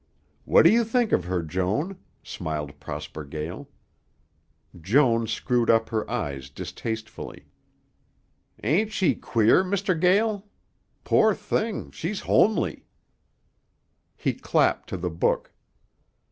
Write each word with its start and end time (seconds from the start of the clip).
"What 0.45 0.63
do 0.63 0.71
you 0.71 0.83
think 0.83 1.11
of 1.11 1.25
her, 1.25 1.43
Joan?" 1.43 1.99
smiled 2.23 2.79
Prosper 2.79 3.23
Gael. 3.23 3.69
Joan 4.81 5.27
screwed 5.27 5.69
up 5.69 5.89
her 5.89 6.09
eyes 6.09 6.49
distastefully. 6.49 7.45
"Ain't 8.63 8.91
she 8.91 9.13
queer, 9.13 9.63
Mr. 9.63 9.93
Gael? 9.99 10.47
Poor 11.03 11.35
thing, 11.35 11.91
she's 11.91 12.21
homely!" 12.21 12.87
He 14.17 14.33
clapped 14.33 14.89
to 14.89 14.97
the 14.97 15.11
book. 15.11 15.53